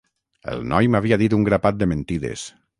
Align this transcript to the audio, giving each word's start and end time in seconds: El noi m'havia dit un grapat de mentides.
El 0.53 0.63
noi 0.71 0.89
m'havia 0.95 1.21
dit 1.25 1.37
un 1.39 1.47
grapat 1.51 1.81
de 1.83 1.93
mentides. 1.95 2.51